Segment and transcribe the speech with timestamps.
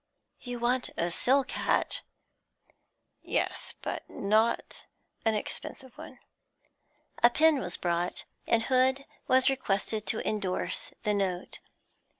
[0.39, 2.01] 'You want a silk hat?'
[3.21, 4.87] 'Yes, but not
[5.25, 6.17] an expensive one.'
[7.21, 11.59] A pen was brought, and Hood was requested to endorse the note.